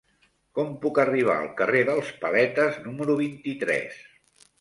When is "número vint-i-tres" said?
2.87-4.01